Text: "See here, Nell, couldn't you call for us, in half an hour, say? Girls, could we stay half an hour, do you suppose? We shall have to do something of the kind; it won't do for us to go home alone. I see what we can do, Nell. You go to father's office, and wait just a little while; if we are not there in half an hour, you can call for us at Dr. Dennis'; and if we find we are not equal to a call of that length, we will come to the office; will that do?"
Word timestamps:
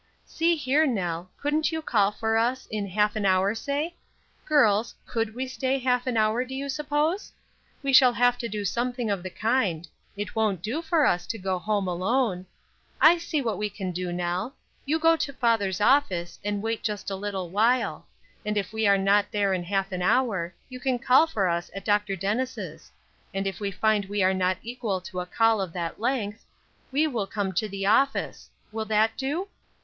"See 0.25 0.55
here, 0.55 0.87
Nell, 0.87 1.29
couldn't 1.39 1.71
you 1.71 1.83
call 1.83 2.11
for 2.11 2.35
us, 2.35 2.65
in 2.71 2.87
half 2.87 3.15
an 3.15 3.23
hour, 3.23 3.53
say? 3.53 3.93
Girls, 4.45 4.95
could 5.05 5.35
we 5.35 5.45
stay 5.47 5.77
half 5.77 6.07
an 6.07 6.17
hour, 6.17 6.43
do 6.43 6.55
you 6.55 6.69
suppose? 6.69 7.31
We 7.83 7.93
shall 7.93 8.13
have 8.13 8.39
to 8.39 8.49
do 8.49 8.65
something 8.65 9.11
of 9.11 9.21
the 9.21 9.29
kind; 9.29 9.87
it 10.17 10.35
won't 10.35 10.63
do 10.63 10.81
for 10.81 11.05
us 11.05 11.27
to 11.27 11.37
go 11.37 11.59
home 11.59 11.87
alone. 11.87 12.47
I 12.99 13.19
see 13.19 13.43
what 13.43 13.59
we 13.59 13.69
can 13.69 13.91
do, 13.91 14.11
Nell. 14.11 14.55
You 14.85 14.97
go 14.97 15.15
to 15.17 15.31
father's 15.33 15.79
office, 15.79 16.39
and 16.43 16.63
wait 16.63 16.81
just 16.81 17.11
a 17.11 17.15
little 17.15 17.51
while; 17.51 18.07
if 18.43 18.73
we 18.73 18.87
are 18.87 18.97
not 18.97 19.27
there 19.31 19.53
in 19.53 19.61
half 19.61 19.91
an 19.91 20.01
hour, 20.01 20.51
you 20.67 20.79
can 20.79 20.97
call 20.97 21.27
for 21.27 21.47
us 21.47 21.69
at 21.75 21.85
Dr. 21.85 22.15
Dennis'; 22.15 22.91
and 23.35 23.45
if 23.45 23.59
we 23.59 23.69
find 23.69 24.05
we 24.05 24.23
are 24.23 24.33
not 24.33 24.57
equal 24.63 24.99
to 25.01 25.19
a 25.19 25.27
call 25.27 25.61
of 25.61 25.73
that 25.73 25.99
length, 26.01 26.43
we 26.91 27.05
will 27.05 27.27
come 27.27 27.53
to 27.53 27.69
the 27.69 27.85
office; 27.85 28.49
will 28.71 28.85
that 28.85 29.15
do?" 29.15 29.47